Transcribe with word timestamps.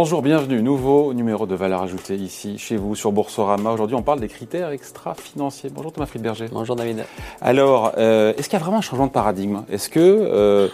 Bonjour, 0.00 0.22
bienvenue. 0.22 0.62
Nouveau 0.62 1.12
numéro 1.12 1.44
de 1.44 1.56
valeur 1.56 1.82
ajoutée 1.82 2.14
ici 2.14 2.56
chez 2.56 2.76
vous 2.76 2.94
sur 2.94 3.10
Boursorama. 3.10 3.72
Aujourd'hui, 3.72 3.96
on 3.96 4.02
parle 4.04 4.20
des 4.20 4.28
critères 4.28 4.70
extra-financiers. 4.70 5.70
Bonjour 5.74 5.92
Thomas 5.92 6.06
Friedberger. 6.06 6.46
Bonjour 6.52 6.76
David. 6.76 7.04
Alors, 7.40 7.94
euh, 7.98 8.32
est-ce 8.38 8.48
qu'il 8.48 8.56
y 8.56 8.62
a 8.62 8.64
vraiment 8.64 8.78
un 8.78 8.80
changement 8.80 9.08
de 9.08 9.10
paradigme? 9.10 9.64
Est-ce 9.68 9.88
que 9.88 9.98
euh, 9.98 10.68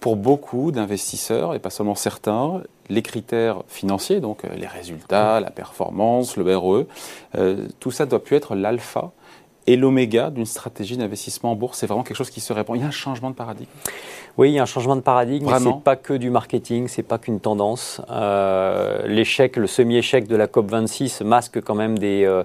pour 0.00 0.16
beaucoup 0.16 0.70
d'investisseurs, 0.70 1.54
et 1.54 1.60
pas 1.60 1.70
seulement 1.70 1.94
certains, 1.94 2.62
les 2.90 3.00
critères 3.00 3.62
financiers, 3.68 4.20
donc 4.20 4.44
euh, 4.44 4.48
les 4.54 4.66
résultats, 4.66 5.40
la 5.40 5.48
performance, 5.48 6.36
le 6.36 6.54
RE, 6.54 6.84
tout 7.80 7.90
ça 7.90 8.04
doit 8.04 8.22
plus 8.22 8.36
être 8.36 8.54
l'alpha 8.54 9.12
et 9.68 9.76
l'oméga 9.76 10.30
d'une 10.30 10.46
stratégie 10.46 10.96
d'investissement 10.96 11.52
en 11.52 11.54
bourse 11.54 11.78
C'est 11.78 11.86
vraiment 11.86 12.02
quelque 12.02 12.16
chose 12.16 12.30
qui 12.30 12.40
se 12.40 12.52
répand. 12.52 12.76
Il 12.76 12.80
y 12.80 12.84
a 12.84 12.88
un 12.88 12.90
changement 12.90 13.30
de 13.30 13.34
paradigme 13.34 13.68
oui, 14.38 14.50
il 14.50 14.54
y 14.54 14.60
a 14.60 14.62
un 14.62 14.66
changement 14.66 14.94
de 14.94 15.00
paradigme. 15.00 15.48
Ce 15.48 15.64
n'est 15.64 15.80
pas 15.82 15.96
que 15.96 16.14
du 16.14 16.30
marketing, 16.30 16.86
c'est 16.86 17.02
pas 17.02 17.18
qu'une 17.18 17.40
tendance. 17.40 18.00
Euh, 18.08 19.04
l'échec, 19.08 19.56
le 19.56 19.66
semi-échec 19.66 20.28
de 20.28 20.36
la 20.36 20.46
COP 20.46 20.70
26 20.70 21.22
masque 21.22 21.60
quand 21.60 21.74
même 21.74 21.98
des, 21.98 22.24
euh, 22.24 22.44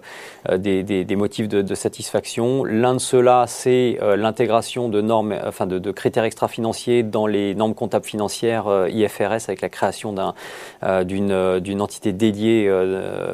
des, 0.57 1.15
motifs 1.15 1.47
de, 1.47 1.75
satisfaction. 1.75 2.63
L'un 2.63 2.95
de 2.95 2.99
ceux-là, 2.99 3.45
c'est 3.47 3.99
euh, 4.01 4.15
l'intégration 4.15 4.89
de 4.89 5.01
normes, 5.01 5.35
enfin 5.45 5.67
de, 5.67 5.91
critères 5.91 6.23
extra-financiers 6.23 7.03
dans 7.03 7.27
les 7.27 7.53
normes 7.53 7.75
comptables 7.75 8.05
financières 8.05 8.65
IFRS 8.89 9.43
avec 9.47 9.61
la 9.61 9.69
création 9.69 10.15
d'une 11.03 11.81
entité 11.81 12.11
dédiée 12.11 12.71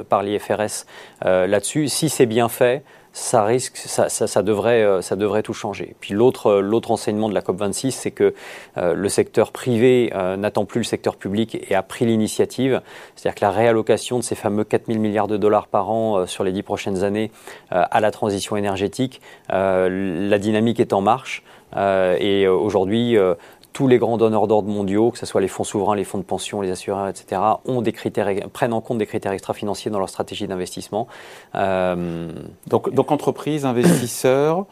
par 0.10 0.22
l'IFRS 0.22 0.86
là-dessus. 1.22 1.88
Si 1.88 2.10
c'est 2.10 2.26
bien 2.26 2.50
fait, 2.50 2.84
ça 3.12 3.44
risque, 3.44 3.78
ça, 3.78 4.44
devrait, 4.44 4.84
euh, 4.84 5.02
ça 5.02 5.16
devrait 5.16 5.42
tout 5.42 5.54
changer. 5.54 5.96
Puis 6.00 6.14
l'autre, 6.14 6.48
euh, 6.48 6.62
l'autre 6.62 6.92
enseignement 6.92 7.28
de 7.28 7.34
la 7.34 7.42
COP26, 7.42 7.92
c'est 7.92 8.12
que 8.12 8.36
euh, 8.78 8.94
le 8.94 9.10
secteur 9.10 9.52
privé 9.52 10.14
n'attend 10.38 10.66
plus 10.66 10.80
le 10.80 10.86
secteur 10.86 11.16
public 11.16 11.58
et 11.70 11.76
a 11.76 11.84
pris 11.84 12.06
l'initiative. 12.06 12.82
C'est-à-dire 13.16 13.36
que 13.36 13.46
la 13.46 13.52
réallocation 13.52 14.20
de 14.20 14.24
ces 14.24 14.36
fameux 14.36 14.64
4 14.64 14.88
000 14.88 15.00
milliards 15.00 15.28
de 15.28 15.38
dollars 15.38 15.68
par 15.68 15.90
an 15.90 16.26
sur 16.26 16.44
les 16.44 16.52
dix 16.52 16.64
prochaines 16.64 17.04
années 17.04 17.32
à 17.70 18.00
la 18.00 18.12
transition 18.12 18.56
énergétique, 18.56 19.22
la 19.50 20.38
dynamique 20.38 20.80
est 20.80 20.94
en 20.94 21.02
marche. 21.02 21.44
et 21.78 22.48
aujourd'hui, 22.48 23.18
tous 23.74 23.88
les 23.88 23.98
grands 23.98 24.18
donneurs 24.18 24.48
d'ordre 24.48 24.70
mondiaux, 24.70 25.12
que 25.12 25.18
ce 25.18 25.26
soit 25.26 25.42
les 25.42 25.48
fonds 25.48 25.64
souverains, 25.64 25.96
les 25.96 26.04
fonds 26.04 26.18
de 26.18 26.24
pension, 26.24 26.62
les 26.62 26.72
assureurs, 26.72 27.08
etc., 27.08 27.42
ont 27.66 27.82
des 27.82 27.92
critères, 27.92 28.30
prennent 28.52 28.74
en 28.74 28.82
compte 28.82 28.98
des 28.98 29.06
critères 29.06 29.32
extra-financiers 29.32 29.92
dans 29.92 30.00
leur 30.00 30.10
stratégie 30.10 30.48
d'investissement. 30.48 31.08
Euh, 31.56 32.32
donc, 32.68 33.12
entreprises, 33.12 33.66
investisseurs 33.66 34.66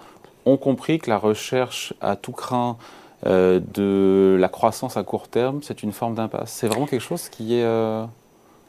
ont 0.45 0.58
compris 0.58 1.00
que 1.00 1.09
la 1.09 1.17
recherche 1.17 1.94
à 2.02 2.16
tout 2.16 2.31
craint 2.31 2.78
euh, 3.26 3.59
de 3.73 4.38
la 4.39 4.48
croissance 4.48 4.98
à 4.98 5.04
court 5.04 5.28
terme, 5.28 5.59
c'est 5.64 5.84
une 5.84 5.92
forme 5.92 6.16
d'impasse. 6.16 6.52
C'est 6.52 6.67
vraiment 6.67 6.86
quelque 6.86 7.02
chose 7.02 7.30
qui 7.30 7.56
est... 7.56 7.64
Euh, 7.64 8.06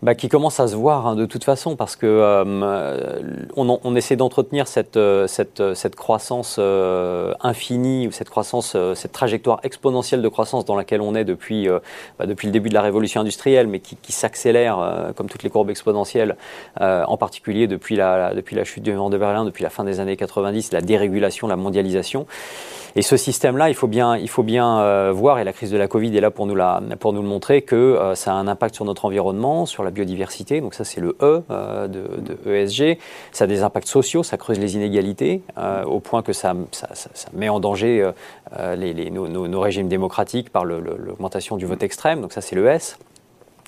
bah, 0.01 0.15
qui 0.15 0.29
commence 0.29 0.61
à 0.61 0.69
se 0.69 0.77
voir 0.77 1.09
hein, 1.09 1.17
de 1.17 1.27
toute 1.27 1.43
façon 1.43 1.75
parce 1.75 1.97
que 1.97 2.07
euh, 2.07 3.47
on, 3.57 3.97
essaie 3.97 4.15
d'entretenir 4.15 4.69
cette, 4.69 4.97
euh, 4.97 5.27
euh, 5.59 5.75
cette, 5.75 5.97
croissance 5.97 6.61
infinie 7.41 8.07
ou 8.07 8.13
cette 8.13 8.31
croissance, 8.31 8.77
cette 8.95 9.11
trajectoire 9.11 9.59
exponentielle 9.65 10.23
de 10.23 10.29
croissance 10.29 10.65
dans 10.65 10.77
laquelle 10.77 11.01
on 11.01 11.17
est 11.17 11.25
depuis, 11.25 11.69
bah, 12.19 12.27
depuis 12.27 12.47
le 12.47 12.53
début 12.53 12.69
de 12.69 12.75
la 12.75 12.83
révolution 12.83 13.21
industrielle, 13.21 13.67
mais 13.67 13.81
qui, 13.81 14.13
s'accélère 14.13 15.13
comme 15.17 15.29
toutes 15.29 15.43
les 15.43 15.51
courbes 15.51 15.71
exponentielles, 15.71 16.37
en 16.81 17.17
particulier 17.17 17.67
depuis 17.67 17.97
la, 17.97 18.35
depuis 18.35 18.57
la 18.57 18.65
chute 18.65 18.83
du 18.83 18.93
mur 18.93 19.11
de 19.11 19.19
Berlin, 19.19 19.45
depuis 19.45 19.63
la 19.63 19.71
fin 19.71 19.85
des 19.85 20.01
années 20.01 20.17
90, 20.17 20.73
la 20.73 20.81
dérégulation, 20.81 21.49
la 21.49 21.57
mondialisation. 21.57 22.27
Et 22.97 23.03
ce 23.03 23.17
système-là, 23.17 23.69
il 23.69 23.75
faut 23.75 23.87
bien, 23.87 24.17
il 24.17 24.29
faut 24.29 24.43
bien 24.43 25.13
voir, 25.13 25.39
et 25.39 25.45
la 25.45 25.53
crise 25.53 25.71
de 25.71 25.77
la 25.77 25.89
Covid 25.89 26.17
est 26.17 26.21
là 26.21 26.31
pour 26.31 26.47
nous, 26.47 26.55
la, 26.55 26.81
pour 26.99 27.13
nous 27.13 27.23
le 27.23 27.29
montrer, 27.29 27.63
que 27.63 28.13
ça 28.15 28.33
a 28.33 28.35
un 28.35 28.49
impact 28.49 28.75
sur 28.75 28.85
notre 28.85 29.05
environnement, 29.05 29.67
sur 29.67 29.85
la 29.85 29.88
biodiversité. 29.91 30.61
Donc 30.61 30.75
ça, 30.75 30.85
c'est 30.85 31.01
le 31.01 31.17
E 31.21 31.43
euh, 31.51 31.89
de, 31.89 32.51
ESG. 32.51 32.99
Ça 33.33 33.45
a 33.45 33.47
des 33.47 33.63
impacts 33.63 33.89
sociaux, 33.89 34.23
ça 34.23 34.37
creuse 34.37 34.59
les 34.59 34.75
inégalités, 34.75 35.43
au 35.87 36.01
point 36.01 36.23
que 36.23 36.33
ça, 36.33 36.55
met 37.33 37.49
en 37.49 37.61
danger 37.61 38.11
les, 38.77 39.11
nos, 39.11 39.29
nos, 39.29 39.61
régimes 39.61 39.89
démocratiques 39.89 40.51
par 40.51 40.65
l'augmentation 40.65 41.57
du 41.57 41.67
vote 41.67 41.83
extrême. 41.83 42.21
Donc 42.21 42.33
ça, 42.33 42.41
c'est 42.41 42.57
le 42.57 42.67
S. 42.67 42.99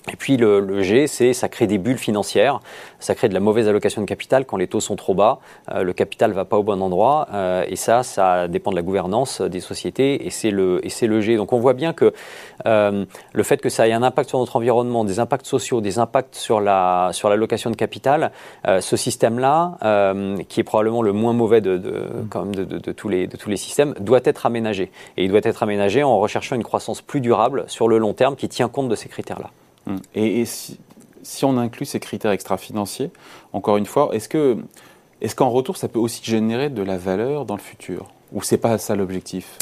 Et 0.09 0.15
puis 0.15 0.35
le, 0.35 0.81
G, 0.81 1.05
c'est 1.05 1.33
ça 1.33 1.47
crée 1.47 1.67
des 1.67 1.77
bulles 1.77 1.99
financières, 1.99 2.59
ça 2.99 3.13
crée 3.13 3.29
de 3.29 3.35
la 3.35 3.39
mauvaise 3.39 3.67
allocation 3.67 4.01
de 4.01 4.07
capital 4.07 4.45
quand 4.45 4.57
les 4.57 4.65
taux 4.65 4.79
sont 4.79 4.95
trop 4.95 5.13
bas, 5.13 5.39
euh, 5.71 5.83
le 5.83 5.93
capital 5.93 6.31
va 6.31 6.43
pas 6.43 6.57
au 6.57 6.63
bon 6.63 6.81
endroit, 6.81 7.27
euh, 7.33 7.63
et 7.67 7.75
ça, 7.75 8.01
ça 8.01 8.47
dépend 8.47 8.71
de 8.71 8.75
la 8.75 8.81
gouvernance 8.81 9.41
des 9.41 9.59
sociétés, 9.59 10.25
et 10.25 10.31
c'est 10.31 10.49
le 10.49 10.83
et 10.83 10.89
c'est 10.89 11.05
le 11.05 11.21
G. 11.21 11.37
Donc 11.37 11.53
on 11.53 11.59
voit 11.59 11.73
bien 11.73 11.93
que 11.93 12.13
euh, 12.65 13.05
le 13.31 13.43
fait 13.43 13.57
que 13.57 13.69
ça 13.69 13.87
ait 13.87 13.93
un 13.93 14.01
impact 14.01 14.29
sur 14.29 14.39
notre 14.39 14.55
environnement, 14.55 15.05
des 15.05 15.19
impacts 15.19 15.45
sociaux, 15.45 15.81
des 15.81 15.99
impacts 15.99 16.33
sur 16.33 16.61
la 16.61 17.11
sur 17.13 17.29
l'allocation 17.29 17.69
de 17.69 17.75
capital, 17.75 18.31
ce 18.65 18.97
système-là, 18.97 19.77
qui 20.49 20.59
est 20.59 20.63
probablement 20.63 21.03
le 21.03 21.13
moins 21.13 21.33
mauvais 21.33 21.61
de 21.61 21.77
de, 21.77 22.05
quand 22.29 22.45
même 22.45 22.55
de, 22.55 22.63
de, 22.63 22.79
de, 22.79 22.91
tous 22.91 23.07
les 23.07 23.27
de 23.27 23.37
tous 23.37 23.49
les 23.49 23.57
systèmes, 23.57 23.93
doit 23.99 24.21
être 24.23 24.47
aménagé, 24.47 24.91
et 25.17 25.25
il 25.25 25.29
doit 25.29 25.41
être 25.43 25.61
aménagé 25.61 26.01
en 26.01 26.17
recherchant 26.17 26.55
une 26.55 26.63
croissance 26.63 27.01
plus 27.01 27.21
durable 27.21 27.65
sur 27.67 27.87
le 27.87 27.99
long 27.99 28.13
terme 28.13 28.35
qui 28.35 28.49
tient 28.49 28.67
compte 28.67 28.89
de 28.89 28.95
ces 28.95 29.07
critères-là. 29.07 29.51
Hum. 29.87 29.99
Et, 30.15 30.45
si, 30.45 31.45
on 31.45 31.57
inclut 31.57 31.85
ces 31.85 31.99
critères 31.99 32.31
extra-financiers, 32.31 33.11
encore 33.53 33.77
une 33.77 33.85
fois, 33.85 34.09
est-ce 34.13 34.29
que 34.29 34.57
est-ce 35.21 35.35
qu'en 35.35 35.49
retour, 35.49 35.77
ça 35.77 35.87
peut 35.87 35.99
aussi 35.99 36.23
générer 36.23 36.69
de 36.69 36.81
la 36.81 36.97
valeur 36.97 37.45
dans 37.45 37.55
le 37.55 37.61
futur? 37.61 38.11
Ou 38.31 38.41
c'est 38.41 38.57
pas 38.57 38.77
ça 38.77 38.95
l'objectif? 38.95 39.57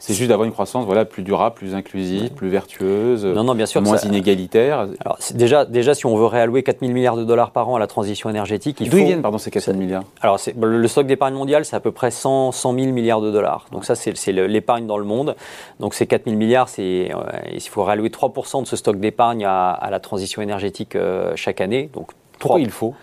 C'est 0.00 0.14
juste 0.14 0.28
d'avoir 0.28 0.46
une 0.46 0.52
croissance 0.52 0.84
voilà, 0.86 1.04
plus 1.04 1.22
durable, 1.22 1.54
plus 1.56 1.74
inclusive, 1.74 2.30
plus 2.30 2.48
vertueuse, 2.48 3.26
non, 3.26 3.44
non, 3.44 3.54
bien 3.54 3.66
sûr, 3.66 3.82
moins 3.82 3.98
inégalitaire. 3.98 4.88
Alors, 5.04 5.18
déjà, 5.34 5.64
déjà, 5.64 5.94
si 5.94 6.06
on 6.06 6.16
veut 6.16 6.26
réallouer 6.26 6.62
4 6.62 6.80
000 6.80 6.92
milliards 6.92 7.16
de 7.16 7.24
dollars 7.24 7.50
par 7.50 7.68
an 7.68 7.76
à 7.76 7.78
la 7.78 7.86
transition 7.86 8.30
énergétique, 8.30 8.78
il 8.80 8.88
D'où 8.88 8.98
ils 8.98 9.04
viennent 9.04 9.22
pardon, 9.22 9.38
ces 9.38 9.50
4 9.50 9.64
000 9.64 9.76
milliards? 9.76 10.04
Alors, 10.20 10.38
le 10.60 10.88
stock 10.88 11.06
d'épargne 11.06 11.34
mondial, 11.34 11.64
c'est 11.64 11.76
à 11.76 11.80
peu 11.80 11.92
près 11.92 12.10
100, 12.10 12.52
100 12.52 12.74
000 12.74 12.92
milliards 12.92 13.20
de 13.20 13.30
dollars. 13.30 13.66
Donc 13.72 13.84
ça, 13.84 13.94
c'est 13.94 14.32
l'épargne 14.32 14.86
dans 14.86 14.98
le 14.98 15.04
monde. 15.04 15.36
Donc 15.80 15.94
ces 15.94 16.06
4 16.06 16.24
000 16.24 16.36
milliards, 16.36 16.68
c'est 16.68 17.10
euh, 17.12 17.18
il 17.52 17.60
faut 17.60 17.84
réallouer 17.84 18.10
3 18.10 18.32
de 18.62 18.66
ce 18.66 18.76
stock 18.76 18.98
d'épargne 18.98 19.44
à, 19.44 19.70
à, 19.70 19.90
la 19.90 20.00
transition 20.00 20.42
énergétique 20.42 20.96
euh, 20.96 21.32
chaque 21.36 21.60
année. 21.60 21.90
Donc, 21.92 22.10
Pourquoi 22.38 22.60
il 22.60 22.70
faut? 22.70 22.94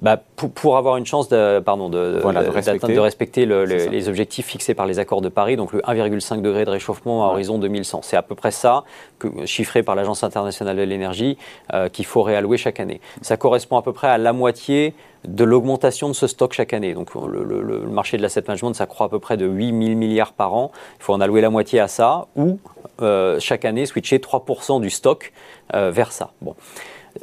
Bah, 0.00 0.20
pour, 0.36 0.50
pour, 0.50 0.76
avoir 0.76 0.96
une 0.96 1.06
chance 1.06 1.28
de, 1.28 1.60
pardon, 1.60 1.88
de, 1.88 2.20
de, 2.22 2.48
respecter, 2.48 2.94
de 2.94 2.98
respecter 2.98 3.46
le, 3.46 3.64
les 3.64 4.08
objectifs 4.08 4.46
fixés 4.46 4.74
par 4.74 4.86
les 4.86 4.98
accords 4.98 5.20
de 5.20 5.28
Paris, 5.28 5.56
donc 5.56 5.72
le 5.72 5.80
1,5 5.80 6.40
degré 6.40 6.64
de 6.64 6.70
réchauffement 6.70 7.24
à 7.24 7.32
horizon 7.32 7.58
2100. 7.58 8.00
C'est 8.02 8.16
à 8.16 8.22
peu 8.22 8.34
près 8.34 8.50
ça, 8.50 8.84
que, 9.18 9.28
chiffré 9.44 9.82
par 9.82 9.94
l'Agence 9.94 10.24
internationale 10.24 10.76
de 10.76 10.82
l'énergie, 10.82 11.36
euh, 11.72 11.88
qu'il 11.88 12.06
faut 12.06 12.22
réallouer 12.22 12.56
chaque 12.56 12.80
année. 12.80 13.00
Ça 13.20 13.36
correspond 13.36 13.76
à 13.76 13.82
peu 13.82 13.92
près 13.92 14.08
à 14.08 14.18
la 14.18 14.32
moitié 14.32 14.94
de 15.28 15.44
l'augmentation 15.44 16.08
de 16.08 16.14
ce 16.14 16.26
stock 16.26 16.52
chaque 16.52 16.72
année. 16.72 16.94
Donc 16.94 17.14
le, 17.14 17.44
le, 17.44 17.62
le, 17.62 17.80
marché 17.80 18.16
de 18.16 18.22
l'asset 18.22 18.42
management, 18.46 18.72
ça 18.72 18.86
croît 18.86 19.06
à 19.06 19.08
peu 19.08 19.20
près 19.20 19.36
de 19.36 19.46
8 19.46 19.66
000 19.66 19.96
milliards 19.96 20.32
par 20.32 20.54
an. 20.54 20.72
Il 20.98 21.04
faut 21.04 21.12
en 21.12 21.20
allouer 21.20 21.42
la 21.42 21.50
moitié 21.50 21.78
à 21.78 21.86
ça, 21.86 22.26
ou 22.34 22.58
euh, 23.02 23.38
chaque 23.38 23.64
année 23.64 23.86
switcher 23.86 24.18
3% 24.18 24.80
du 24.80 24.90
stock 24.90 25.32
euh, 25.74 25.90
vers 25.90 26.12
ça. 26.12 26.32
Bon 26.40 26.56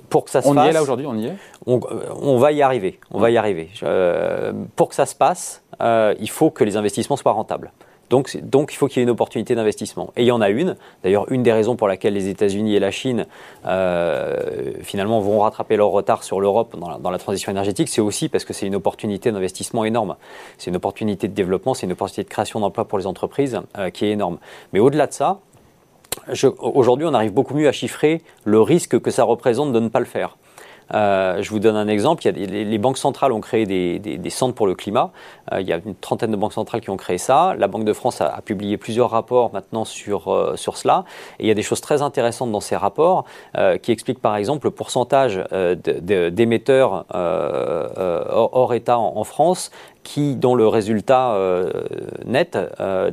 pour 0.10 0.26
que 0.26 0.32
ça 0.32 0.42
se 0.42 0.48
on 0.48 0.56
y 0.56 0.68
est 0.68 0.72
là 0.72 0.82
aujourd'hui, 0.82 1.06
on 1.06 1.16
y 1.16 1.28
est? 1.28 1.34
On, 1.66 2.38
va 2.38 2.52
y 2.52 2.62
arriver, 2.62 3.00
on 3.12 3.20
va 3.20 3.30
y 3.32 3.38
arriver. 3.38 3.70
Euh, 3.84 4.54
pour 4.76 4.90
que 4.90 4.96
ça 4.96 5.06
se 5.06 5.16
passe, 5.16 5.64
euh, 5.82 6.16
il 6.20 6.30
faut 6.30 6.50
que 6.50 6.64
les 6.64 6.78
investissements 6.78 7.18
soient 7.18 7.32
rentables. 7.32 7.72
Donc, 8.10 8.36
donc 8.42 8.74
il 8.74 8.76
faut 8.76 8.88
qu'il 8.88 8.98
y 8.98 9.00
ait 9.02 9.04
une 9.04 9.12
opportunité 9.12 9.54
d'investissement. 9.54 10.12
Et 10.18 10.24
il 10.24 10.26
y 10.26 10.32
en 10.32 10.42
a 10.42 10.50
une. 10.50 10.78
D'ailleurs, 11.04 11.32
une 11.32 11.44
des 11.44 11.54
raisons 11.54 11.76
pour 11.76 11.88
laquelle 11.88 12.16
les 12.16 12.28
États-Unis 12.28 12.75
et 12.75 12.80
la 12.80 12.90
Chine 12.90 13.28
euh, 13.68 14.74
finalement 14.81 15.19
vont 15.19 15.42
rattraper 15.42 15.75
leur 15.75 15.90
retard 15.90 16.24
sur 16.24 16.42
l'Europe 16.42 16.75
dans, 16.75 16.98
dans, 16.98 17.12
la 17.12 17.19
transition 17.19 17.52
énergétique, 17.52 17.88
c'est 17.88 18.02
aussi 18.02 18.28
parce 18.28 18.46
que 18.46 18.54
c'est 18.54 18.66
une 18.66 18.75
opportunité 18.75 19.31
d'investissement 19.31 19.86
énorme. 19.86 20.16
C'est 20.58 20.72
une 20.72 20.78
opportunité 20.78 21.28
de 21.28 21.34
développement, 21.34 21.75
c'est 21.75 21.86
une 21.86 21.92
opportunité 21.92 22.24
de 22.24 22.34
création 22.34 22.60
d'emplois 22.60 22.86
pour 22.86 22.98
les 22.98 23.06
entreprises 23.06 23.62
qui 23.94 24.06
est 24.06 24.12
énorme. 24.12 24.40
Mais 24.74 24.80
au-delà 24.80 25.06
de 25.06 25.13
ça, 25.13 25.40
aujourd'hui, 26.60 27.06
on 27.08 27.14
arrive 27.14 27.34
beaucoup 27.34 27.54
mieux 27.54 27.68
à 27.68 27.72
chiffrer 27.72 28.22
le 28.46 28.62
risque 28.62 29.00
que 29.00 29.12
ça 29.12 29.24
représente 29.24 29.74
de 29.74 29.80
ne 29.80 29.90
pas 29.90 30.00
le 30.00 30.06
faire. 30.06 30.38
Euh, 30.94 31.42
je 31.42 31.50
vous 31.50 31.60
donne 31.60 31.76
un 31.76 31.88
exemple. 31.88 32.28
Les, 32.30 32.78
banques 32.78 32.98
centrales 32.98 33.32
ont 33.32 33.42
créé 33.42 33.66
des, 33.66 34.30
centres 34.30 34.56
pour 34.56 34.68
le 34.68 34.76
climat. 34.76 35.12
Euh, 35.52 35.62
il 35.62 35.68
y 35.68 35.74
a 35.74 35.80
une 35.84 35.96
trentaine 35.96 36.32
de 36.32 36.36
banques 36.36 36.54
centrales 36.54 36.82
qui 36.82 36.90
ont 36.90 36.98
créé 36.98 37.18
ça. 37.18 37.56
La 37.58 37.68
Banque 37.68 37.86
de 37.86 37.94
France 37.94 38.22
a, 38.22 38.42
publié 38.44 38.78
plusieurs 38.78 39.10
rapports 39.10 39.52
maintenant 39.54 39.86
sur, 39.86 40.30
euh, 40.30 40.56
sur 40.56 40.78
cela. 40.78 41.06
Et 41.40 41.44
il 41.44 41.48
y 41.48 41.52
a 41.52 41.54
des 41.54 41.64
choses 41.64 41.82
très 41.82 42.02
intéressantes 42.02 42.52
dans 42.52 42.60
ces 42.60 42.76
rapports 42.76 43.26
qui 43.82 43.92
expliquent 43.92 44.22
par 44.22 44.36
exemple 44.36 44.68
le 44.68 44.72
pourcentage 44.72 45.44
d'émetteurs 45.84 47.06
hors, 47.14 48.74
État 48.74 48.98
en, 48.98 49.24
France 49.24 49.72
qui, 50.04 50.36
dont 50.36 50.56
le 50.56 50.68
résultat 50.68 51.38
net 52.25 52.57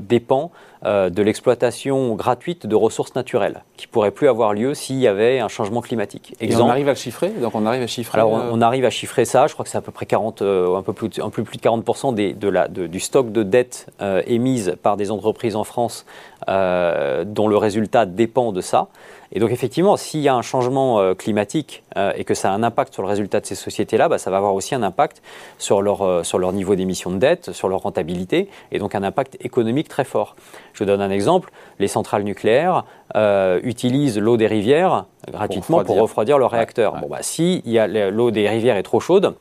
dépend 0.00 0.50
de 0.84 1.22
l'exploitation 1.22 2.14
gratuite 2.14 2.66
de 2.66 2.74
ressources 2.74 3.14
naturelles, 3.14 3.64
qui 3.76 3.86
pourrait 3.86 4.10
plus 4.10 4.28
avoir 4.28 4.54
lieu 4.54 4.74
s'il 4.74 4.98
y 4.98 5.06
avait 5.06 5.40
un 5.40 5.48
changement 5.48 5.80
climatique. 5.80 6.34
Exemple, 6.40 6.64
on 6.64 6.68
arrive 6.70 6.88
à 6.88 6.92
le 6.92 6.96
chiffrer? 6.96 7.30
Donc 7.30 7.54
on 7.54 7.66
arrive 7.66 7.82
à 7.82 7.86
chiffrer 7.86 8.18
Alors 8.18 8.32
on, 8.32 8.60
arrive 8.60 8.84
à 8.84 8.90
chiffrer 8.90 9.24
ça, 9.24 9.46
je 9.46 9.54
crois 9.54 9.64
que 9.64 9.70
c'est 9.70 9.78
à 9.78 9.82
peu 9.82 9.92
près 9.92 10.06
40, 10.06 10.42
un, 10.42 10.82
peu 10.82 10.92
plus, 10.92 11.10
un 11.20 11.30
peu 11.30 11.42
plus 11.42 11.58
de 11.58 11.62
40% 11.62 12.14
des, 12.14 12.32
de 12.34 12.48
la, 12.48 12.68
du 12.68 13.00
stock 13.00 13.32
de 13.32 13.42
dettes 13.42 13.86
émises 14.26 14.76
par 14.82 14.96
des 14.96 15.10
entreprises 15.10 15.56
en 15.56 15.64
France 15.64 16.06
dont 16.46 17.48
le 17.48 17.56
résultat 17.56 18.06
dépend 18.06 18.52
de 18.52 18.60
ça. 18.60 18.88
Et 19.32 19.40
donc 19.40 19.50
effectivement, 19.50 19.96
s'il 19.96 20.20
y 20.20 20.28
a 20.28 20.34
un 20.34 20.42
changement 20.42 21.00
euh, 21.00 21.14
climatique 21.14 21.82
euh, 21.96 22.12
et 22.16 22.24
que 22.24 22.34
ça 22.34 22.50
a 22.50 22.54
un 22.54 22.62
impact 22.62 22.92
sur 22.94 23.02
le 23.02 23.08
résultat 23.08 23.40
de 23.40 23.46
ces 23.46 23.54
sociétés-là, 23.54 24.08
bah, 24.08 24.18
ça 24.18 24.30
va 24.30 24.36
avoir 24.36 24.54
aussi 24.54 24.74
un 24.74 24.82
impact 24.82 25.22
sur 25.58 25.82
leur, 25.82 26.02
euh, 26.02 26.22
sur 26.22 26.38
leur 26.38 26.52
niveau 26.52 26.74
d'émission 26.74 27.10
de 27.10 27.18
dette, 27.18 27.52
sur 27.52 27.68
leur 27.68 27.80
rentabilité, 27.80 28.48
et 28.72 28.78
donc 28.78 28.94
un 28.94 29.02
impact 29.02 29.36
économique 29.40 29.88
très 29.88 30.04
fort. 30.04 30.36
Je 30.72 30.80
vous 30.80 30.86
donne 30.86 31.00
un 31.00 31.10
exemple, 31.10 31.50
les 31.78 31.88
centrales 31.88 32.22
nucléaires 32.22 32.84
utilisent 33.14 34.18
l'eau 34.18 34.36
des 34.36 34.46
rivières 34.46 35.04
gratuitement 35.30 35.84
pour 35.84 36.00
refroidir, 36.00 36.38
leurs 36.38 36.50
réacteurs. 36.50 36.96
Bon, 37.00 37.08
bah, 37.08 37.18
si 37.22 37.62
l'eau 37.64 38.30
des 38.30 38.48
rivières 38.48 38.76
est 38.76 38.82
trop 38.82 39.00
chaude, 39.00 39.34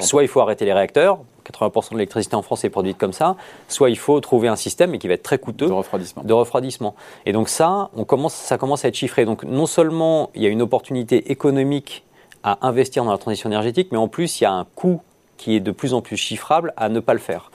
soit 0.00 0.22
il 0.22 0.28
faut 0.28 0.40
arrêter 0.40 0.64
les 0.64 0.72
réacteurs, 0.72 1.18
80% 1.50 1.90
de 1.90 1.94
l'électricité 1.96 2.36
en 2.36 2.42
France 2.42 2.64
est 2.64 2.70
produite 2.70 2.98
comme 2.98 3.12
ça, 3.12 3.36
soit 3.68 3.90
il 3.90 3.98
faut 3.98 4.20
trouver 4.20 4.48
un 4.48 4.56
système, 4.56 4.90
mais 4.90 4.98
qui 4.98 5.08
va 5.08 5.14
être 5.14 5.22
très 5.22 5.38
coûteux, 5.38 5.66
de 5.66 5.72
refroidissement. 5.72 6.22
De 6.22 6.32
refroidissement. 6.32 6.94
Et 7.26 7.32
donc 7.32 7.48
ça, 7.48 7.90
on 7.96 8.04
commence, 8.04 8.34
ça 8.34 8.58
commence 8.58 8.84
à 8.84 8.88
être 8.88 8.94
chiffré. 8.94 9.24
Donc 9.24 9.44
non 9.44 9.66
seulement 9.66 10.30
il 10.34 10.42
y 10.42 10.46
a 10.46 10.48
une 10.48 10.62
opportunité 10.62 11.30
économique 11.32 12.04
à 12.42 12.66
investir 12.66 13.04
dans 13.04 13.12
la 13.12 13.18
transition 13.18 13.48
énergétique, 13.50 13.88
mais 13.92 13.98
en 13.98 14.08
plus 14.08 14.40
il 14.40 14.44
y 14.44 14.46
a 14.46 14.52
un 14.52 14.66
coût 14.74 15.00
qui 15.36 15.56
est 15.56 15.60
de 15.60 15.70
plus 15.70 15.94
en 15.94 16.02
plus 16.02 16.16
chiffrable 16.16 16.72
à 16.76 16.88
ne 16.88 17.00
pas 17.00 17.14
le 17.14 17.18
faire. 17.18 17.49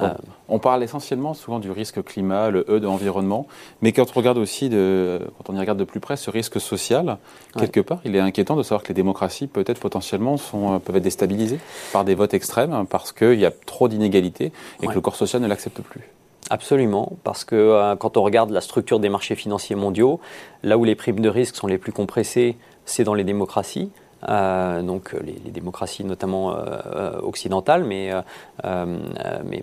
Euh, 0.00 0.08
on 0.48 0.58
parle 0.58 0.82
essentiellement 0.82 1.34
souvent 1.34 1.58
du 1.58 1.70
risque 1.70 2.02
climat, 2.02 2.50
le 2.50 2.64
E 2.68 2.80
de 2.80 2.86
l'environnement, 2.86 3.46
mais 3.82 3.92
quand 3.92 4.06
on 4.10 4.18
regarde 4.18 4.38
aussi, 4.38 4.68
de, 4.68 5.20
quand 5.38 5.52
on 5.52 5.56
y 5.56 5.60
regarde 5.60 5.78
de 5.78 5.84
plus 5.84 6.00
près, 6.00 6.16
ce 6.16 6.30
risque 6.30 6.60
social, 6.60 7.18
quelque 7.58 7.80
part, 7.80 8.00
il 8.04 8.16
est 8.16 8.20
inquiétant 8.20 8.56
de 8.56 8.62
savoir 8.62 8.82
que 8.82 8.88
les 8.88 8.94
démocraties, 8.94 9.46
peut-être 9.46 9.80
potentiellement, 9.80 10.36
sont, 10.36 10.74
euh, 10.74 10.78
peuvent 10.78 10.96
être 10.96 11.02
déstabilisées 11.02 11.58
par 11.92 12.04
des 12.04 12.14
votes 12.14 12.34
extrêmes, 12.34 12.86
parce 12.88 13.12
qu'il 13.12 13.38
y 13.38 13.46
a 13.46 13.50
trop 13.50 13.88
d'inégalités 13.88 14.52
et 14.82 14.86
que 14.86 14.94
le 14.94 15.00
corps 15.00 15.16
social 15.16 15.42
ne 15.42 15.46
l'accepte 15.48 15.80
plus. 15.80 16.02
Absolument, 16.50 17.12
parce 17.24 17.44
que 17.44 17.54
euh, 17.54 17.96
quand 17.96 18.16
on 18.16 18.22
regarde 18.22 18.50
la 18.50 18.60
structure 18.60 19.00
des 19.00 19.08
marchés 19.08 19.36
financiers 19.36 19.76
mondiaux, 19.76 20.20
là 20.62 20.76
où 20.76 20.84
les 20.84 20.94
primes 20.94 21.20
de 21.20 21.28
risque 21.28 21.56
sont 21.56 21.66
les 21.66 21.78
plus 21.78 21.92
compressées, 21.92 22.56
c'est 22.84 23.04
dans 23.04 23.14
les 23.14 23.24
démocraties. 23.24 23.90
Euh, 24.28 24.82
donc 24.82 25.14
euh, 25.14 25.20
les, 25.24 25.50
démocraties 25.50 26.04
notamment 26.04 26.54
euh, 26.54 27.18
occidentales, 27.22 27.84
mais, 27.84 28.10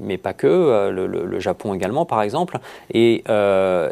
mais, 0.02 0.18
pas 0.18 0.34
que, 0.34 0.90
le, 0.90 1.40
Japon 1.40 1.74
également 1.74 2.06
par 2.06 2.22
exemple. 2.22 2.60
Et 2.94 3.24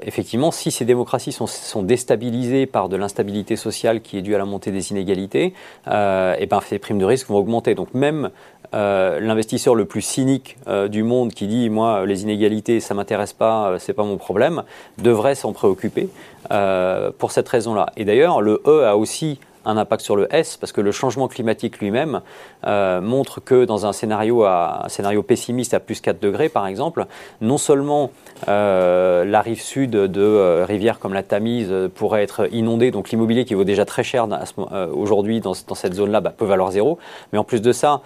effectivement, 0.02 0.52
si 0.52 0.72
ces 0.72 0.86
démocraties 0.86 1.32
sont, 1.32 1.84
déstabilisées 1.84 2.66
par 2.66 2.90
de 2.90 2.98
l'instabilité 2.98 3.56
sociale 3.56 4.02
qui 4.02 4.18
est 4.18 4.22
due 4.22 4.36
à 4.36 4.38
la 4.38 4.46
montée 4.46 4.72
des 4.72 4.92
inégalités, 4.92 5.54
et 5.88 6.46
ben 6.46 6.60
ces 6.66 6.80
primes 6.80 7.00
de 7.00 7.06
risque 7.06 7.28
vont 7.28 7.38
augmenter. 7.38 7.76
Donc 7.76 7.94
même 7.94 8.30
l'investisseur 8.74 9.76
le 9.76 9.86
plus 9.86 10.02
cynique 10.02 10.58
du 10.90 11.04
monde 11.04 11.34
qui 11.34 11.48
dit 11.48 11.70
moi 11.70 12.06
les 12.06 12.24
inégalités 12.24 12.80
ça 12.80 12.94
m'intéresse 12.94 13.34
pas, 13.34 13.78
c'est 13.80 13.94
pas 13.94 14.04
mon 14.04 14.18
problème, 14.18 14.64
devrait 14.98 15.36
s'en 15.36 15.54
préoccuper 15.54 16.10
pour 17.18 17.32
cette 17.32 17.48
raison-là. 17.48 17.88
Et 17.98 18.06
d'ailleurs 18.06 18.42
le 18.42 18.62
E 18.66 18.86
a 18.86 18.98
aussi 18.98 19.40
un 19.68 19.78
impact 19.78 20.02
sur 20.02 20.16
le 20.16 20.34
S, 20.34 20.58
parce 20.58 20.72
que 20.72 20.82
le 20.82 20.92
changement 20.92 21.28
climatique 21.28 21.80
lui-même 21.80 22.22
euh, 22.66 23.02
montre 23.02 23.42
que 23.42 23.66
dans 23.66 23.86
un 23.86 23.94
scénario, 23.94 24.44
à, 24.46 24.86
scénario 24.88 25.22
pessimiste 25.22 25.74
à 25.74 25.80
plus 25.80 26.02
4 26.02 26.20
degrés, 26.20 26.50
par 26.50 26.66
exemple, 26.66 27.06
non 27.42 27.58
seulement 27.58 28.12
euh, 28.48 29.26
la 29.26 29.42
rive 29.42 29.62
sud 29.62 29.92
de 29.92 30.22
euh, 30.22 30.66
rivières 30.66 31.00
comme 31.00 31.14
la 31.14 31.24
Tamise 31.24 31.72
pourrait 31.96 32.24
être 32.24 32.52
inondée, 32.54 32.92
donc 32.92 33.10
l'immobilier 33.10 33.46
qui 33.46 33.54
vaut 33.54 33.66
déjà 33.66 33.86
très 33.86 34.04
cher 34.04 34.28
aujourd'hui 34.94 35.42
dans, 35.42 35.54
cette 35.54 35.94
zone-là 35.94 36.22
bah, 36.22 36.34
peut 36.36 36.46
valoir 36.46 36.72
zéro, 36.72 36.98
mais 37.34 37.40
en 37.40 37.44
plus 37.44 37.62
de 37.62 37.72
ça, 37.72 38.02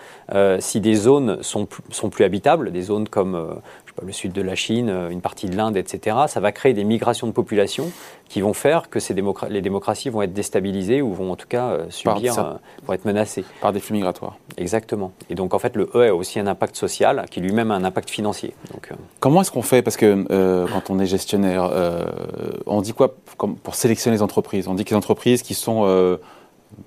si 0.59 0.79
des 0.79 0.95
zones 0.95 1.37
sont 1.41 1.65
plus 2.09 2.23
habitables, 2.23 2.71
des 2.71 2.81
zones 2.81 3.07
comme 3.07 3.61
le 4.03 4.11
sud 4.11 4.31
de 4.31 4.41
la 4.41 4.55
Chine, 4.55 4.89
euh, 4.89 5.09
une 5.09 5.21
partie 5.21 5.47
de 5.47 5.55
l'Inde, 5.55 5.77
etc., 5.77 6.17
ça 6.27 6.39
va 6.39 6.51
créer 6.51 6.73
des 6.73 6.83
migrations 6.83 7.27
de 7.27 7.31
population 7.31 7.91
qui 8.29 8.41
vont 8.41 8.53
faire 8.53 8.89
que 8.89 8.99
ces 8.99 9.13
les 9.49 9.61
démocraties 9.61 10.09
vont 10.09 10.21
être 10.21 10.33
déstabilisées 10.33 11.01
ou 11.01 11.13
vont 11.13 11.31
en 11.31 11.35
tout 11.35 11.47
cas 11.47 11.71
euh, 11.71 11.85
subir, 11.89 12.39
euh, 12.39 12.53
vont 12.85 12.93
être 12.93 13.05
menacées. 13.05 13.43
Par 13.59 13.73
des 13.73 13.79
flux 13.79 13.93
migratoires. 13.93 14.37
Exactement. 14.57 15.11
Et 15.29 15.35
donc 15.35 15.53
en 15.53 15.59
fait, 15.59 15.75
le 15.75 15.89
E 15.95 16.09
a 16.09 16.15
aussi 16.15 16.39
un 16.39 16.47
impact 16.47 16.75
social 16.75 17.25
qui 17.29 17.41
lui-même 17.41 17.71
a 17.71 17.75
un 17.75 17.83
impact 17.83 18.09
financier. 18.09 18.53
Donc, 18.71 18.89
Comment 19.19 19.41
est-ce 19.41 19.51
qu'on 19.51 19.61
fait? 19.61 19.81
Parce 19.81 19.97
que 19.97 20.25
quand 20.71 20.89
on 20.89 20.99
est 20.99 21.05
gestionnaire, 21.05 21.69
on 22.65 22.81
dit 22.81 22.93
quoi 22.93 23.15
pour 23.63 23.75
sélectionner 23.75 24.17
les 24.17 24.23
entreprises? 24.23 24.67
On 24.67 24.73
dit 24.73 24.85
que 24.85 24.91
les 24.91 24.95
entreprises 24.95 25.41
qui 25.41 25.53
sont 25.53 26.17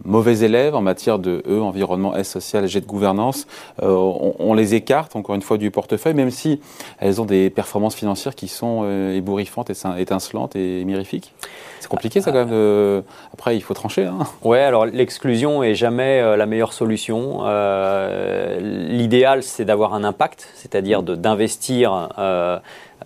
mauvais 0.04 0.40
élèves 0.40 0.74
en 0.74 0.82
matière 0.82 1.18
de 1.18 1.42
E, 1.48 1.60
environnement, 1.60 2.14
S, 2.14 2.28
social, 2.28 2.66
G 2.66 2.80
de 2.80 2.86
gouvernance, 2.86 3.46
euh, 3.82 3.88
on, 4.38 4.54
les 4.54 4.74
écarte 4.74 5.16
encore 5.16 5.34
une 5.34 5.42
fois 5.42 5.58
du 5.58 5.70
portefeuille, 5.70 6.14
même 6.14 6.30
si 6.30 6.60
elles 6.98 7.20
ont 7.20 7.24
des 7.24 7.50
performances 7.50 7.94
financières 7.94 8.34
qui 8.34 8.48
sont 8.48 8.82
euh, 8.84 9.16
ébouriffantes, 9.16 9.70
étincelantes 9.98 10.56
et 10.56 10.84
mirifiques. 10.84 11.32
C'est 11.80 11.88
compliqué 11.88 12.20
ça 12.20 12.32
quand 12.32 12.46
même. 12.46 13.02
Après, 13.32 13.56
il 13.56 13.60
faut 13.60 13.74
trancher. 13.74 14.04
Hein. 14.04 14.18
Ouais, 14.42 14.60
alors 14.60 14.86
l'exclusion 14.86 15.62
est 15.62 15.74
jamais 15.74 16.20
euh, 16.20 16.36
la 16.36 16.46
meilleure 16.46 16.72
solution. 16.72 17.42
L'idéal, 18.60 19.42
c'est 19.42 19.64
d'avoir 19.64 19.94
un 19.94 20.04
impact, 20.04 20.48
c'est-à-dire 20.54 21.02
d'investir 21.02 22.08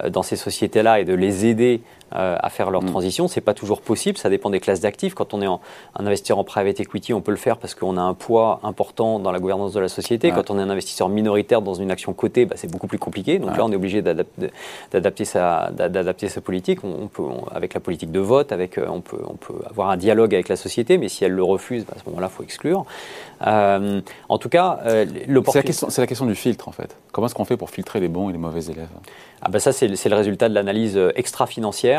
dans 0.09 0.23
ces 0.23 0.37
sociétés-là 0.37 1.01
et 1.01 1.05
de 1.05 1.15
les 1.15 1.47
aider 1.47 1.83
euh, 2.14 2.37
à 2.40 2.49
faire 2.49 2.70
leur 2.70 2.82
mm. 2.82 2.87
transition. 2.87 3.28
C'est 3.28 3.43
pas 3.43 3.52
toujours 3.52 3.82
possible, 3.82 4.16
ça 4.16 4.31
dépend 4.31 4.49
des 4.49 4.60
classes 4.60 4.81
d'actifs. 4.81 5.14
Quand 5.14 5.34
on 5.34 5.43
est 5.43 5.46
en, 5.46 5.60
un 5.94 6.06
investisseur 6.06 6.38
en 6.38 6.44
private 6.44 6.81
equity, 6.81 7.12
on 7.12 7.20
peut 7.20 7.32
le 7.32 7.37
faire 7.37 7.58
parce 7.58 7.75
qu'on 7.75 7.99
a 7.99 8.00
un 8.00 8.14
poids 8.14 8.60
important 8.62 9.19
dans 9.19 9.31
la 9.31 9.38
gouvernance 9.38 9.75
de 9.75 9.81
la 9.81 9.88
société. 9.88 10.31
Quand 10.31 10.50
on 10.50 10.58
est 10.58 10.62
un 10.62 10.70
investisseur 10.70 11.10
minoritaire 11.10 11.60
dans 11.60 11.75
une 11.75 11.90
action 11.90 12.14
cotée, 12.14 12.46
bah, 12.46 12.55
c'est 12.56 12.70
beaucoup 12.70 12.87
plus 12.87 12.99
compliqué. 12.99 13.38
Donc 13.38 13.56
là, 13.56 13.64
on 13.64 13.70
est 13.70 13.76
obligé 13.76 14.00
d'adapter 14.00 15.25
sa, 15.25 15.70
sa, 16.28 16.40
politique. 16.40 16.82
On, 16.82 17.08
peut, 17.08 17.25
avec 17.55 17.75
la 17.75 17.81
politique 17.81 18.10
de 18.10 18.20
vote, 18.20 18.52
avec, 18.52 18.78
euh, 18.78 18.87
on, 18.88 19.00
peut, 19.00 19.20
on 19.28 19.34
peut 19.34 19.60
avoir 19.69 19.90
un 19.90 19.99
dialogue 19.99 20.34
avec 20.34 20.49
la 20.49 20.56
société, 20.56 20.96
mais 20.96 21.08
si 21.08 21.25
elle 21.25 21.32
le 21.32 21.44
refuse, 21.44 21.84
bah, 21.84 21.93
à 21.96 22.02
ce 22.02 22.08
moment-là, 22.08 22.28
il 22.32 22.34
faut 22.34 22.43
exclure. 22.43 22.87
Euh, 23.46 24.00
en 24.31 24.38
tout 24.38 24.49
cas, 24.49 24.81
c'est 24.84 25.99
la, 25.99 26.06
question 26.06 26.26
du 26.26 26.34
filtre 26.34 26.69
en 26.69 26.72
fait. 26.72 26.96
Comment 27.12 27.26
est-ce 27.26 27.34
qu'on 27.34 27.44
fait 27.44 27.56
pour 27.56 27.70
filtrer 27.70 28.00
les 28.00 28.08
bons 28.08 28.31
et 28.31 28.32
les 28.32 28.38
mauvais 28.38 28.64
élèves? 28.64 28.88
Ah 29.40 29.49
bah 29.50 29.60
ça, 29.60 29.72
c'est 29.72 29.87
le 29.87 30.16
résultat 30.16 30.49
de 30.49 30.55
l'analyse 30.55 30.99
extra-financière 31.14 31.98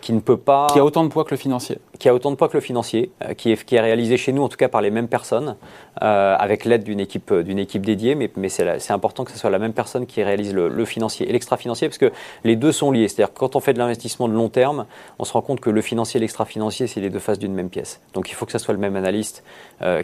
qui 0.00 0.12
ne 0.12 0.20
peut 0.20 0.36
pas. 0.36 0.66
Qui 0.72 0.78
a 0.78 0.84
autant 0.84 1.04
de 1.04 1.08
poids 1.08 1.24
que 1.24 1.30
le 1.30 1.36
financier. 1.36 1.78
Qui 1.98 2.08
a 2.08 2.14
autant 2.14 2.30
de 2.30 2.36
poids 2.36 2.48
que 2.48 2.56
le 2.56 2.60
financier, 2.60 3.10
qui, 3.36 3.52
est, 3.52 3.64
qui 3.64 3.76
est 3.76 3.80
réalisé 3.80 4.16
chez 4.16 4.32
nous, 4.32 4.42
en 4.42 4.48
tout 4.48 4.56
cas 4.56 4.68
par 4.68 4.82
les 4.82 4.90
mêmes 4.90 5.08
personnes, 5.08 5.56
avec 6.00 6.64
l'aide 6.64 6.84
d'une 6.84 7.00
équipe, 7.00 7.32
d'une 7.32 7.58
équipe 7.58 7.84
dédiée, 7.86 8.14
mais, 8.14 8.30
mais 8.36 8.48
c'est 8.48 8.90
important 8.90 9.24
que 9.24 9.30
ce 9.30 9.38
soit 9.38 9.50
la 9.50 9.58
même 9.58 9.72
personne 9.72 10.06
qui 10.06 10.22
réalise 10.22 10.52
le, 10.52 10.68
le 10.68 10.84
financier 10.84 11.28
et 11.28 11.32
l'extra-financier, 11.32 11.88
parce 11.88 11.98
que 11.98 12.12
les 12.42 12.56
deux 12.56 12.72
sont 12.72 12.90
liés. 12.90 13.08
C'est-à-dire 13.08 13.32
que 13.32 13.38
quand 13.38 13.56
on 13.56 13.60
fait 13.60 13.72
de 13.72 13.78
l'investissement 13.78 14.28
de 14.28 14.34
long 14.34 14.48
terme, 14.48 14.86
on 15.18 15.24
se 15.24 15.32
rend 15.32 15.42
compte 15.42 15.60
que 15.60 15.70
le 15.70 15.80
financier 15.82 16.18
et 16.18 16.20
l'extra-financier, 16.20 16.86
c'est 16.86 17.00
les 17.00 17.10
deux 17.10 17.18
faces 17.18 17.38
d'une 17.38 17.54
même 17.54 17.70
pièce. 17.70 18.00
Donc 18.12 18.30
il 18.30 18.34
faut 18.34 18.46
que 18.46 18.52
ce 18.52 18.58
soit 18.58 18.74
le 18.74 18.80
même 18.80 18.96
analyste 18.96 19.44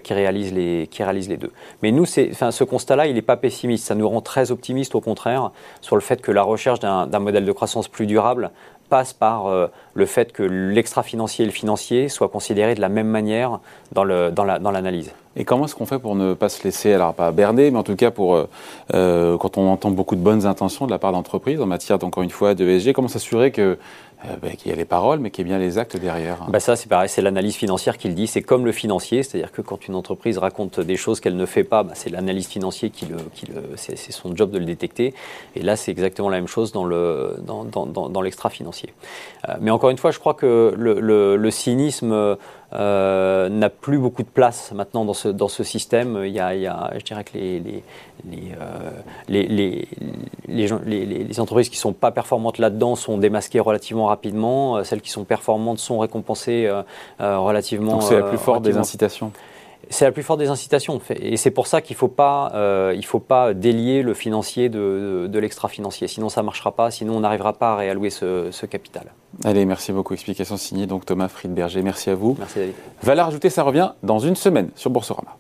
qui 0.03 0.15
réalise 0.15 0.53
les 0.53 0.89
qui 0.91 1.03
réalisent 1.03 1.29
les 1.29 1.37
deux. 1.37 1.53
Mais 1.83 1.91
nous, 1.91 2.07
ce 2.07 2.65
constat-là, 2.65 3.07
il 3.07 3.15
n'est 3.15 3.23
pas 3.23 3.37
pessimiste. 3.37 3.87
Ça 3.87 3.95
nous 3.95 4.09
rend 4.09 4.21
très 4.21 4.51
optimistes, 4.51 4.95
au 4.95 5.01
contraire, 5.01 5.51
sur 5.81 5.97
le 5.97 6.03
fait 6.03 6.21
que 6.21 6.33
la 6.33 6.43
recherche 6.43 6.81
d'un 6.81 7.19
modèle 7.19 7.45
de 7.45 7.53
croissance 7.53 7.89
plus 7.89 8.07
durable 8.07 8.51
passe 8.91 9.15
par 9.15 9.47
euh, 9.47 9.69
le 9.95 10.05
fait 10.05 10.33
que 10.33 10.43
l'extra-financier 10.43 11.45
et 11.45 11.47
le 11.47 11.53
financier 11.53 12.11
soient 12.11 12.29
considérés 12.29 12.75
de 12.75 12.81
la 12.81 12.91
même 12.91 13.09
manière 13.09 13.61
dans 13.93 14.05
l'analyse. 14.05 15.07
Dans 15.07 15.15
et 15.37 15.45
comment 15.45 15.67
est-ce 15.67 15.77
qu'on 15.77 15.87
fait 15.87 16.01
pour 16.01 16.17
ne 16.17 16.35
pas 16.35 16.49
se 16.49 16.65
laisser, 16.65 16.93
alors 16.93 17.15
pas 17.15 17.31
berner, 17.31 17.71
mais 17.71 17.79
en 17.79 17.85
tout 17.85 17.95
cas 17.95 18.11
pour, 18.11 18.35
euh, 18.35 18.49
euh, 18.95 19.39
quand 19.39 19.59
on 19.59 19.69
entend 19.69 19.93
beaucoup 19.93 20.17
de 20.17 20.21
bonnes 20.21 20.45
intentions 20.45 20.87
de 20.87 20.91
la 20.91 20.99
part 20.99 21.13
d'entreprises 21.13 21.61
en 21.61 21.67
matière, 21.67 22.03
encore 22.03 22.25
une 22.25 22.31
fois, 22.31 22.55
de 22.55 22.69
ESG, 22.69 22.93
comment 22.93 23.07
s'assurer 23.07 23.53
que 23.53 23.79
euh, 24.25 24.37
ben, 24.41 24.55
qu'il 24.55 24.71
a 24.71 24.75
les 24.75 24.85
paroles, 24.85 25.19
mais 25.19 25.31
qu'il 25.31 25.47
y 25.47 25.49
ait 25.49 25.51
bien 25.51 25.59
les 25.59 25.79
actes 25.79 25.97
derrière. 25.97 26.45
Bah 26.49 26.61
ça, 26.61 26.77
c'est 26.77 26.89
pareil, 26.89 27.09
c'est 27.09 27.23
l'analyse 27.23 27.57
financière 27.57 27.97
qui 27.97 28.09
le 28.09 28.15
dit. 28.15 28.27
C'est 28.27 28.43
comme 28.43 28.67
le 28.67 28.73
financier, 28.73 29.23
c'est-à-dire 29.23 29.53
que 29.53 29.63
quand 29.63 29.89
une 29.89 29.95
entreprise 29.95 30.37
raconte 30.39 30.81
des 30.81 30.97
choses 30.97 31.21
qu'elle 31.21 31.37
ne 31.37 31.47
fait 31.47 31.65
pas, 31.65 31.83
bah, 31.83 31.93
c'est 31.95 32.11
l'analyse 32.11 32.49
financière 32.49 32.91
qui 32.93 33.07
le, 33.07 33.17
qui 33.35 33.47
le 33.47 33.63
c'est, 33.77 33.97
son 33.97 34.37
job 34.37 34.51
de 34.51 34.59
le 34.59 34.65
détecter. 34.65 35.15
Et 35.57 35.63
là, 35.63 35.77
c'est 35.77 35.91
exactement 35.91 36.29
la 36.29 36.37
même 36.37 36.49
chose 36.49 36.73
dans, 36.73 36.85
le, 36.85 37.37
dans, 37.47 37.65
dans, 37.65 37.87
dans, 37.87 38.21
l'extra 38.21 38.51
financier. 38.51 38.93
Euh, 39.49 39.55
mais 39.61 39.71
encore 39.71 39.91
une 39.91 39.99
fois, 39.99 40.11
je 40.11 40.19
crois 40.19 40.35
que 40.35 40.75
le, 40.77 41.51
cynisme 41.51 42.37
euh, 42.73 43.49
n'a 43.49 43.69
plus 43.69 43.99
beaucoup 43.99 44.23
de 44.23 44.29
place 44.29 44.71
maintenant 44.73 45.05
dans 45.05 45.15
ce, 45.15 45.29
dans 45.29 45.49
ce 45.49 45.65
système. 45.65 46.21
Il 46.25 46.31
y, 46.33 46.39
a, 46.39 46.55
il 46.55 46.61
y 46.63 46.69
a, 46.69 46.93
je 46.97 47.05
dirais 47.05 47.25
que 47.25 47.37
les, 47.37 47.59
les, 47.59 47.83
les, 48.29 48.53
euh, 48.61 48.91
les, 50.87 51.07
les, 51.07 51.41
entreprises 51.41 51.69
qui 51.69 51.77
ne 51.77 51.81
sont 51.81 51.93
pas 51.93 52.13
performantes 52.13 52.59
là-dedans 52.59 52.95
sont 52.95 53.19
démasquées 53.19 53.59
relativement 53.59 54.10
rapidement. 54.11 54.77
Euh, 54.77 54.85
celles 54.85 55.01
qui 55.01 55.11
sont 55.11 55.25
performantes 55.25 55.79
sont 55.79 55.99
récompensées 55.99 56.71
relativement. 57.19 57.93
Donc 57.93 58.03
c'est 58.03 58.19
la 58.19 58.23
plus 58.23 58.39
forte 58.39 58.63
des 58.63 58.77
incitations 58.77 59.33
C'est 59.89 60.05
la 60.05 60.13
plus 60.13 60.23
forte 60.23 60.39
des 60.39 60.49
incitations. 60.49 61.01
Et 61.21 61.37
c'est 61.37 61.51
pour 61.51 61.67
ça 61.67 61.81
qu'il 61.81 61.95
ne 61.95 61.99
faut, 61.99 62.09
pas, 62.09 62.53
euh, 62.55 63.01
faut 63.03 63.19
pas 63.19 63.55
délier 63.55 64.03
le 64.03 64.15
financier 64.15 64.69
de, 64.69 65.27
de, 65.29 65.39
l'extra-financier. 65.39 66.07
Sinon, 66.09 66.29
ça 66.29 66.43
ne 66.43 66.47
marchera 66.47 66.73
pas. 66.73 66.91
Sinon, 66.91 67.17
on 67.17 67.21
n'arrivera 67.21 67.53
pas 67.53 67.73
à 67.73 67.77
réallouer 67.77 68.11
ce, 68.11 68.49
ce, 68.51 68.67
capital. 68.67 69.13
Allez, 69.45 69.65
merci 69.65 69.93
beaucoup. 69.93 70.15
Explication 70.15 70.57
signée 70.57 70.87
donc 70.87 71.07
Thomas 71.07 71.29
Friedberger. 71.29 71.83
Merci 71.83 72.11
à 72.11 72.15
vous. 72.15 72.37
Merci 72.39 72.59
David. 72.59 72.75
Valeur 73.03 73.27
ajoutée, 73.29 73.51
ça 73.51 73.63
revient 73.63 73.93
dans 74.03 74.19
une 74.19 74.37
semaine 74.37 74.71
sur 74.75 74.91
Boursorama. 74.91 75.40